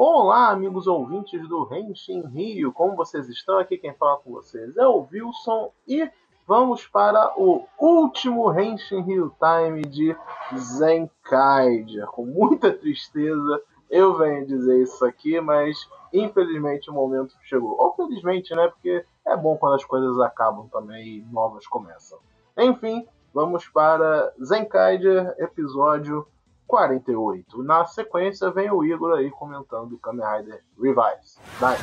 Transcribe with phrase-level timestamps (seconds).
[0.00, 3.58] Olá, amigos ouvintes do Renshin Rio, como vocês estão?
[3.58, 6.08] Aqui quem fala com vocês é o Wilson e
[6.46, 10.16] vamos para o último Henshin Rio Time de
[10.56, 12.06] Zenkaiger.
[12.12, 15.76] Com muita tristeza, eu venho dizer isso aqui, mas
[16.12, 17.74] infelizmente o momento chegou.
[17.76, 18.68] Ou felizmente, né?
[18.68, 22.20] Porque é bom quando as coisas acabam também e novas começam.
[22.56, 23.04] Enfim,
[23.34, 26.24] vamos para Zenkaiger, episódio
[26.68, 27.62] 48.
[27.62, 31.40] Na sequência vem o Igor aí comentando Kamen Rider Revives.
[31.58, 31.76] Vai!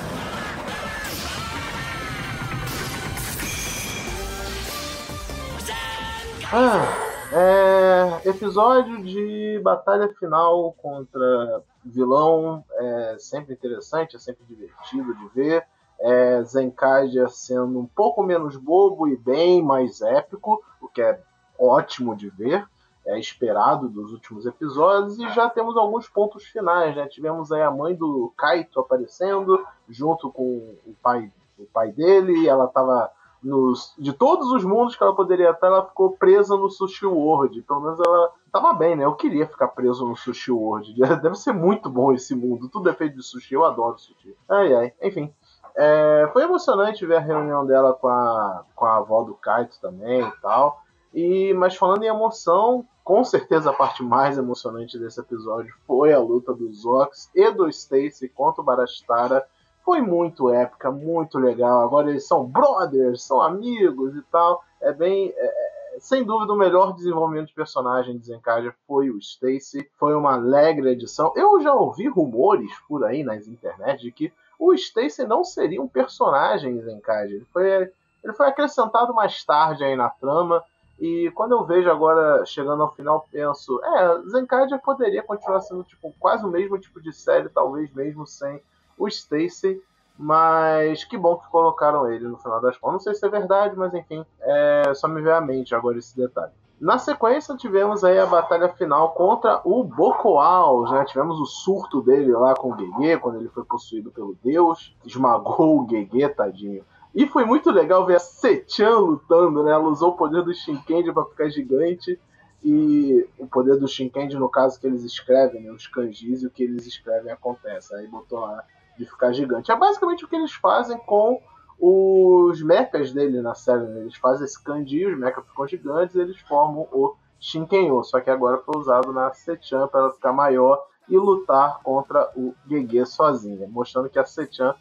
[6.53, 6.85] Ah,
[7.33, 15.65] é, episódio de batalha final contra vilão é sempre interessante, é sempre divertido de ver.
[15.99, 21.19] É, Zenkaiger sendo um pouco menos bobo e bem mais épico, o que é
[21.57, 22.67] ótimo de ver,
[23.05, 27.07] é esperado dos últimos episódios, e já temos alguns pontos finais, né?
[27.07, 32.65] Tivemos aí a mãe do Kaito aparecendo, junto com o pai, o pai dele, ela
[32.65, 33.11] estava
[33.45, 37.61] nos, de todos os mundos que ela poderia estar, ela ficou presa no Sushi World.
[37.61, 39.05] Pelo menos ela tava bem, né?
[39.05, 40.95] Eu queria ficar preso no Sushi World.
[41.21, 42.67] Deve ser muito bom esse mundo.
[42.69, 44.35] Tudo é feito de sushi, eu adoro sushi.
[44.49, 44.93] Ai, ai.
[45.01, 45.31] Enfim.
[45.77, 50.21] É, foi emocionante ver a reunião dela com a, com a avó do Kaito também
[50.21, 50.81] e tal.
[51.13, 56.19] E, mas falando em emoção, com certeza a parte mais emocionante desse episódio foi a
[56.19, 59.47] luta dos Ox e do Stacy contra o Barastara
[59.85, 61.83] foi muito épica, muito legal.
[61.83, 64.63] Agora eles são brothers, são amigos e tal.
[64.81, 65.31] É bem.
[65.37, 69.89] É, é sem dúvida, o melhor desenvolvimento de personagem de Zenkaja foi o Stacy.
[69.97, 71.31] Foi uma alegre edição.
[71.35, 75.87] Eu já ouvi rumores por aí nas internet de que o Stacy não seria um
[75.87, 77.35] personagem em Zenkaja.
[77.35, 77.91] Ele foi,
[78.23, 80.63] ele foi acrescentado mais tarde aí na trama.
[80.99, 86.13] E quando eu vejo agora, chegando ao final, penso, é, Zenkaja poderia continuar sendo tipo,
[86.19, 88.61] quase o mesmo tipo de série, talvez mesmo sem
[88.97, 89.81] o Stacy,
[90.17, 92.93] mas que bom que colocaram ele no final das contas.
[92.93, 96.15] Não sei se é verdade, mas enfim, é, só me veio à mente agora esse
[96.15, 96.53] detalhe.
[96.79, 101.05] Na sequência, tivemos aí a batalha final contra o Bocoaus, né?
[101.05, 105.81] Tivemos o surto dele lá com o Gegê, quando ele foi possuído pelo Deus, esmagou
[105.81, 106.83] o Gegê, tadinho.
[107.15, 109.71] E foi muito legal ver a Sechan lutando, né?
[109.71, 112.19] Ela usou o poder do Shinkendi para ficar gigante.
[112.61, 115.71] E o poder do Shinkendi, no caso que eles escrevem, né?
[115.71, 117.95] Os kanjis e o que eles escrevem acontece.
[117.95, 118.65] Aí botou lá
[118.97, 119.71] de ficar gigante.
[119.71, 121.41] É basicamente o que eles fazem com
[121.79, 123.83] os mechas dele na série.
[123.83, 124.01] Né?
[124.01, 128.03] Eles fazem esse kanji, os mechas ficam gigantes eles formam o Shinkenyo.
[128.03, 132.53] Só que agora foi usado na Sechan para ela ficar maior e lutar contra o
[132.67, 134.75] Gege sozinha, mostrando que a Sechan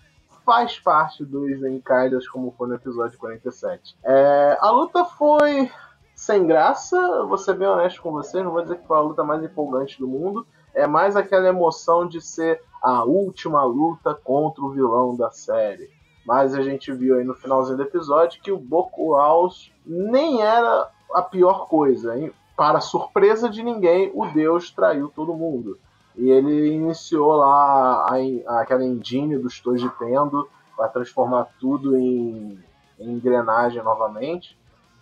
[0.45, 3.97] faz parte dos Enkaidas, como foi no episódio 47.
[4.05, 5.71] É, a luta foi
[6.15, 9.25] sem graça, vou ser bem honesto com vocês, não vou dizer que foi a luta
[9.25, 14.71] mais empolgante do mundo, é mais aquela emoção de ser a última luta contra o
[14.71, 15.91] vilão da série.
[16.27, 21.23] Mas a gente viu aí no finalzinho do episódio que o Bokuaus nem era a
[21.23, 22.19] pior coisa.
[22.19, 22.33] Hein?
[22.57, 25.79] Para surpresa de ninguém, o Deus traiu todo mundo.
[26.17, 32.63] E ele iniciou lá a, aquela engine dos Toji Tendo para transformar tudo em,
[32.99, 34.59] em engrenagem novamente.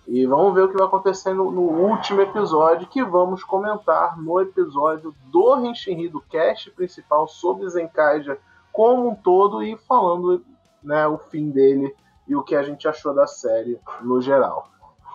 [0.07, 4.41] E vamos ver o que vai acontecer no, no último episódio, que vamos comentar no
[4.41, 8.39] episódio do Henshinri, do cast principal sobre Zenkaija
[8.73, 10.43] como um todo e falando
[10.83, 11.95] né, o fim dele
[12.27, 14.69] e o que a gente achou da série no geral.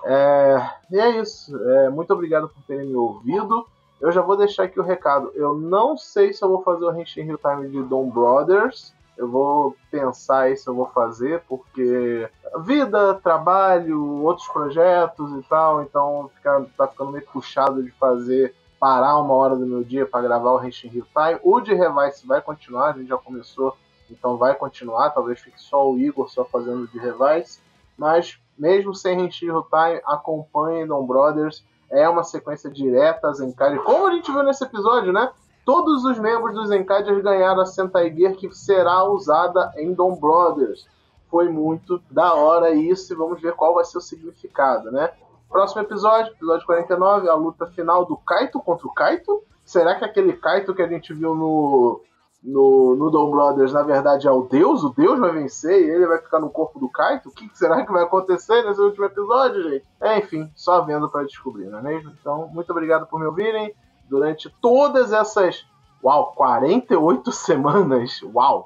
[0.03, 1.57] É, e é isso.
[1.57, 3.67] É, muito obrigado por terem me ouvido.
[3.99, 5.31] Eu já vou deixar aqui o recado.
[5.33, 8.93] Eu não sei se eu vou fazer o Henshin Hill Time de Dom Brothers.
[9.17, 15.81] Eu vou pensar aí se eu vou fazer, porque vida, trabalho, outros projetos e tal,
[15.81, 20.21] então fica, tá ficando meio puxado de fazer, parar uma hora do meu dia para
[20.21, 21.39] gravar o Henshin Hill Time.
[21.43, 23.75] O de Revice vai continuar, a gente já começou,
[24.07, 27.59] então vai continuar, talvez fique só o Igor só fazendo de Revice,
[27.97, 33.77] mas mesmo sem Henshin Hill Time, acompanhe Dom Brothers, é uma sequência direta a Zenkai,
[33.79, 35.31] como a gente viu nesse episódio, né?
[35.65, 40.87] Todos os membros dos Encaders ganharam a Sentai Gear que será usada em Dom Brothers.
[41.29, 45.11] Foi muito da hora isso e vamos ver qual vai ser o significado, né?
[45.49, 49.43] Próximo episódio, episódio 49, a luta final do Kaito contra o Kaito.
[49.65, 52.01] Será que aquele Kaito que a gente viu no,
[52.43, 54.83] no, no Dom Brothers, na verdade, é o Deus?
[54.83, 57.29] O Deus vai vencer e ele vai ficar no corpo do Kaito?
[57.29, 59.85] O que será que vai acontecer nesse último episódio, gente?
[59.99, 62.11] É, enfim, só vendo para descobrir, não é mesmo?
[62.19, 63.73] Então, muito obrigado por me ouvirem
[64.09, 65.65] durante todas essas,
[66.03, 68.21] uau, 48 semanas.
[68.23, 68.65] Uau!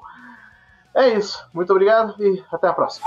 [0.94, 1.44] É isso.
[1.52, 3.06] Muito obrigado e até a próxima.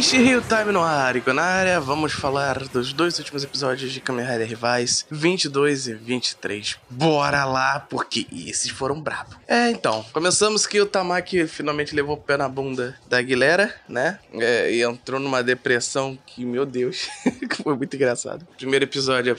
[0.00, 4.00] Gente, Rio Time no ar e na área, vamos falar dos dois últimos episódios de
[4.00, 6.78] Kamen Rider Rivais, 22 e 23.
[6.88, 9.36] Bora lá, porque esses foram bravos.
[9.46, 14.18] É, então, começamos que o Tamaki finalmente levou o pé na bunda da Aguilera, né?
[14.32, 17.06] É, e entrou numa depressão que, meu Deus,
[17.62, 18.48] foi muito engraçado.
[18.56, 19.36] Primeiro episódio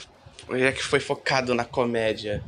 [0.48, 2.40] é que foi focado na comédia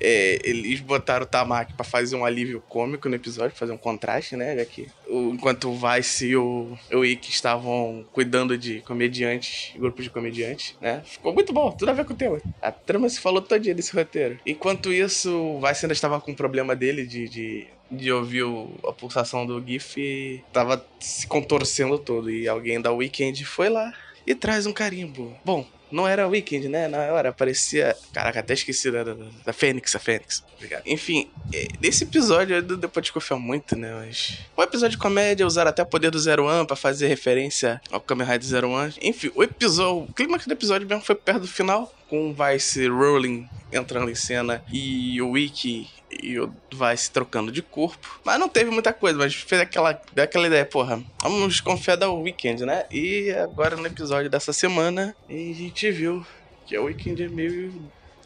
[0.00, 4.36] é, eles botaram o Tamaki pra fazer um alívio cômico no episódio, fazer um contraste,
[4.36, 4.56] né?
[4.56, 10.04] Já que o, enquanto o Vice e o, o Ikki estavam cuidando de comediantes, grupos
[10.04, 11.02] de comediantes, né?
[11.04, 12.40] Ficou muito bom, tudo a ver com o tema.
[12.60, 14.38] A trama se falou todo dia desse roteiro.
[14.46, 18.70] Enquanto isso, o Vice ainda estava com o problema dele de, de de ouvir o,
[18.84, 22.30] a pulsação do GIF e tava se contorcendo todo.
[22.30, 23.92] E alguém da Weekend foi lá
[24.26, 25.32] e traz um carimbo.
[25.44, 26.88] Bom, não era Weekend, né?
[26.88, 27.96] Na hora aparecia.
[28.12, 30.44] Caraca, até esqueci da, da, da Fênix, a Fênix.
[30.56, 30.82] Obrigado.
[30.86, 33.92] Enfim, é, nesse episódio deu pra desconfiar muito, né?
[33.94, 34.38] Mas.
[34.56, 38.00] O episódio de comédia usaram até o poder do Zero One pra fazer referência ao
[38.00, 38.94] Kamen Rider Zero One.
[39.00, 40.04] Enfim, o episódio.
[40.08, 44.14] O clímax do episódio mesmo foi perto do final, com o Vice Rolling entrando em
[44.14, 45.88] cena e o Wiki
[46.22, 48.20] e o Vice trocando de corpo.
[48.24, 52.64] Mas não teve muita coisa, mas fez aquela, aquela ideia, porra, vamos confiar da Weekend,
[52.64, 52.84] né?
[52.90, 56.24] E agora no episódio dessa semana, a gente viu
[56.66, 57.72] que a Weekend é meio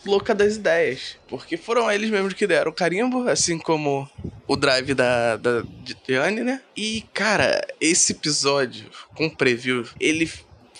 [0.04, 1.16] louca das ideias.
[1.28, 4.08] Porque foram eles mesmos que deram o carimbo, assim como
[4.46, 5.62] o drive da, da
[6.06, 6.60] Diane, né?
[6.76, 10.30] E, cara, esse episódio com preview, ele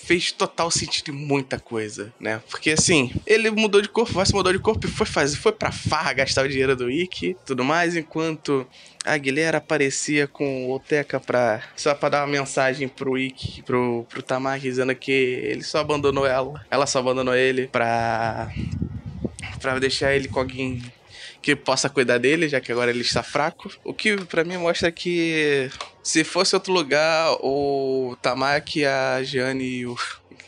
[0.05, 2.43] fez total sentido em muita coisa, né?
[2.51, 5.71] Porque assim, ele mudou de corpo, se mudou de corpo e foi fazer, foi pra
[5.71, 8.67] farra gastar o dinheiro do Ikki tudo mais, enquanto
[9.05, 11.63] a Guilherme aparecia com o Teca pra.
[11.77, 16.27] Só pra dar uma mensagem pro Ikki, pro, pro Tamaki, dizendo que ele só abandonou
[16.27, 16.65] ela.
[16.71, 18.53] Ela só abandonou ele pra.
[19.61, 20.83] pra deixar ele com alguém
[21.43, 23.71] que possa cuidar dele, já que agora ele está fraco.
[23.85, 25.71] O que para mim mostra que
[26.03, 29.97] se fosse outro lugar, o Tamaki, a Jane e o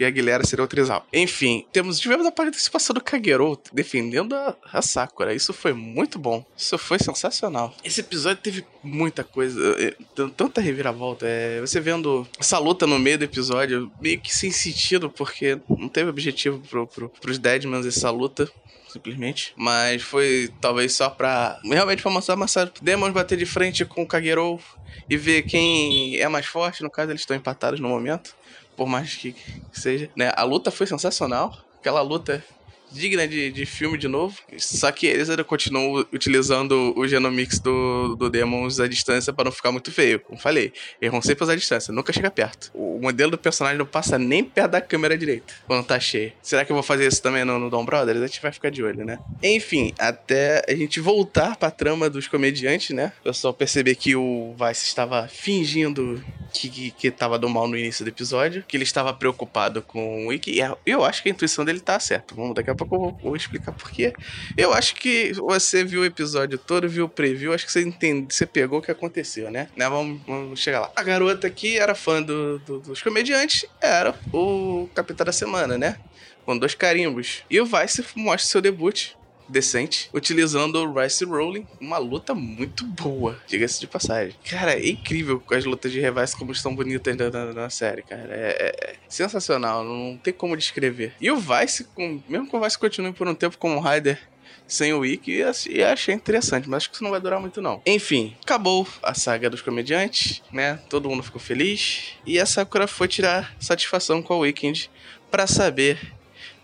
[0.00, 1.06] e a Guilherme seria outro exal.
[1.12, 5.34] Enfim, temos, tivemos a participação do Kagero defendendo a, a, Sakura.
[5.34, 6.44] Isso foi muito bom.
[6.56, 7.74] Isso foi sensacional.
[7.84, 9.94] Esse episódio teve muita coisa, é,
[10.36, 11.26] tanta reviravolta.
[11.26, 15.88] É, você vendo essa luta no meio do episódio, meio que sem sentido, porque não
[15.88, 18.50] teve objetivo pro, pro, pros Deadmans essa luta
[18.92, 19.54] simplesmente.
[19.56, 21.58] Mas foi talvez só pra.
[21.64, 22.70] Realmente pra mostrar série.
[22.80, 24.60] Demons bater de frente com o Kagero
[25.08, 26.82] e ver quem é mais forte.
[26.82, 28.34] No caso, eles estão empatados no momento.
[28.76, 29.34] Por mais que
[29.72, 30.10] seja.
[30.16, 30.32] Né?
[30.34, 31.56] A luta foi sensacional.
[31.78, 32.44] Aquela luta
[32.92, 34.36] digna de, de filme de novo.
[34.58, 39.52] Só que eles ainda continuam utilizando o Genomix do, do Demons à distância para não
[39.52, 40.20] ficar muito feio.
[40.20, 40.72] Como falei,
[41.10, 42.70] vão sempre a distância, nunca chega perto.
[42.74, 46.32] O modelo do personagem não passa nem perto da câmera direita quando tá cheio.
[46.42, 48.20] Será que eu vou fazer isso também no, no Dom Brothers?
[48.20, 49.18] A gente vai ficar de olho, né?
[49.42, 53.12] Enfim, até a gente voltar pra trama dos comediantes, né?
[53.20, 56.22] O pessoal perceber que o Vice estava fingindo
[56.52, 60.26] que, que, que tava do mal no início do episódio, que ele estava preocupado com
[60.26, 60.52] o Wiki.
[60.58, 60.60] E
[60.90, 62.34] eu acho que a intuição dele tá certa.
[62.34, 64.12] Vamos daqui a pouco eu vou, vou explicar por quê.
[64.56, 68.34] Eu acho que você viu o episódio todo, viu o preview, acho que você entende,
[68.34, 69.68] você pegou o que aconteceu, né?
[69.76, 69.88] né?
[69.88, 70.92] Vamos, vamos chegar lá.
[70.94, 75.96] A garota aqui era fã do, do, dos comediantes, era o Capitão da Semana, né?
[76.44, 77.42] Com dois carimbos.
[77.48, 79.12] E o Vice mostra seu debut
[79.52, 84.34] decente, utilizando o Rice Rolling, uma luta muito boa, diga-se de passagem.
[84.48, 88.28] Cara, é incrível as lutas de Revice como estão bonitas na, na, na série, cara.
[88.30, 91.12] É, é, sensacional, não tem como descrever.
[91.20, 94.18] E o Vice, com, mesmo que o Vice continue por um tempo como Rider
[94.66, 97.82] sem o Wiki e achei interessante, mas acho que isso não vai durar muito não.
[97.84, 100.80] Enfim, acabou a saga dos comediantes, né?
[100.88, 104.90] Todo mundo ficou feliz e a Sakura foi tirar satisfação com a Weekend
[105.30, 105.98] para saber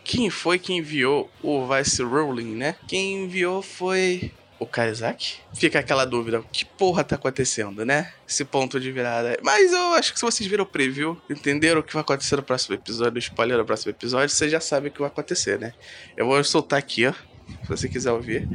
[0.09, 2.77] quem foi que enviou o Vice Rolling, né?
[2.89, 5.37] Quem enviou foi o Kaizaki?
[5.53, 8.11] Fica aquela dúvida, que porra tá acontecendo, né?
[8.27, 9.39] Esse ponto de virada.
[9.43, 12.43] Mas eu acho que se vocês viram o preview, entenderam o que vai acontecer no
[12.43, 15.75] próximo episódio, o spoiler do próximo episódio, você já sabe o que vai acontecer, né?
[16.17, 18.49] Eu vou soltar aqui, ó, se você quiser ouvir.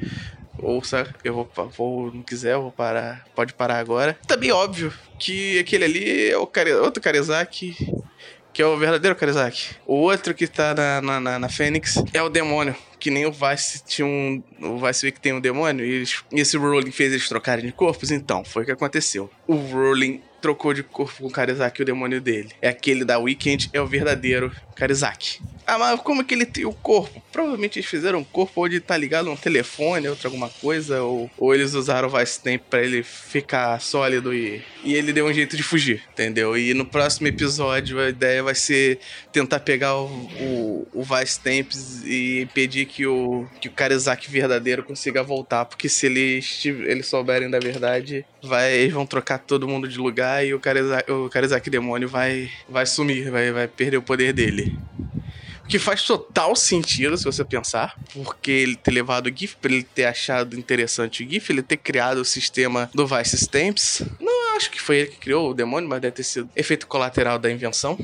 [0.57, 4.17] Ouça, eu vou, vou não quiser, eu vou parar, pode parar agora.
[4.25, 7.75] Também óbvio que aquele ali é o Kare, outro Karizaki
[8.53, 9.75] que é o verdadeiro Karizaki.
[9.85, 12.75] O outro que tá na, na, na, na Fênix é o demônio.
[12.99, 14.41] Que nem o Vice tinha um.
[14.61, 17.71] O Vice que tem um demônio e, eles, e esse Rolling fez eles trocarem de
[17.73, 18.11] corpos.
[18.11, 19.29] Então, foi o que aconteceu.
[19.45, 22.51] O Rolling trocou de corpo com o Karizaki, o demônio dele.
[22.61, 25.39] É aquele da Weekend, é o verdadeiro Karizaki.
[25.65, 27.21] Ah, mas como que ele tem o corpo?
[27.31, 31.55] Provavelmente eles fizeram um corpo onde tá ligado um telefone, outra alguma coisa, ou, ou
[31.55, 35.55] eles usaram o Vice Temp pra ele ficar sólido e, e ele deu um jeito
[35.55, 36.57] de fugir, entendeu?
[36.57, 38.99] E no próximo episódio a ideia vai ser
[39.31, 44.83] tentar pegar o, o, o Vice Temps e impedir que o, que o Karizak verdadeiro
[44.83, 49.87] consiga voltar, porque se eles, eles souberem da verdade, vai, eles vão trocar todo mundo
[49.87, 54.01] de lugar e o Karizak, o Karizak demônio vai, vai sumir, vai, vai perder o
[54.01, 54.62] poder dele.
[55.63, 59.71] O que faz total sentido se você pensar, porque ele ter levado o GIF, pra
[59.71, 64.03] ele ter achado interessante o GIF, ele ter criado o sistema do Vice Stamps.
[64.19, 67.39] Não acho que foi ele que criou o demônio, mas deve ter sido efeito colateral
[67.39, 67.97] da invenção.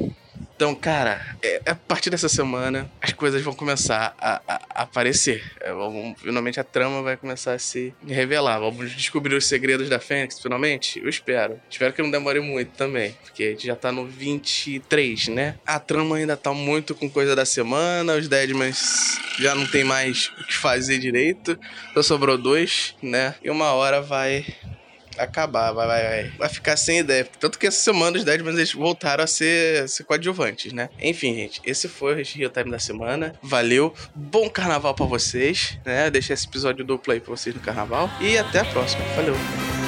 [0.60, 5.42] Então, cara, é, a partir dessa semana as coisas vão começar a, a, a aparecer.
[5.62, 5.72] É,
[6.18, 8.60] finalmente a trama vai começar a se revelar.
[8.60, 11.00] Vamos descobrir os segredos da Fênix, finalmente?
[11.00, 11.62] Eu espero.
[11.70, 15.56] Espero que não demore muito também, porque a gente já tá no 23, né?
[15.66, 20.30] A trama ainda tá muito com coisa da semana, os Deadmans já não tem mais
[20.42, 21.58] o que fazer direito.
[21.94, 23.34] Só sobrou dois, né?
[23.42, 24.46] E uma hora vai
[25.18, 27.28] acabar, vai, vai, vai ficar sem ideia.
[27.40, 30.90] Tanto que essa semana os Deadmans eles voltaram a ser, ser coadjuvantes, né?
[31.02, 33.34] Enfim, gente, esse foi o Real Time da semana.
[33.42, 36.10] Valeu, bom carnaval para vocês, né?
[36.10, 38.10] Deixei esse episódio duplo aí pra vocês no carnaval.
[38.22, 39.04] E até a próxima.
[39.16, 39.79] Valeu!